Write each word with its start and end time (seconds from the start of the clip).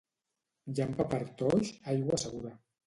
Llampa 0.79 1.07
per 1.13 1.21
Toix, 1.43 1.73
aigua 1.95 2.23
segura 2.29 2.59